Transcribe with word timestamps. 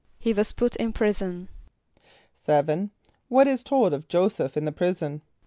=He 0.19 0.33
was 0.33 0.51
put 0.51 0.75
in 0.77 0.93
prison.= 0.93 1.47
=7.= 2.47 2.89
What 3.27 3.45
is 3.45 3.61
told 3.63 3.93
of 3.93 4.07
J[=o]´[s+]eph 4.07 4.57
in 4.57 4.65
the 4.65 4.71
prison? 4.71 5.21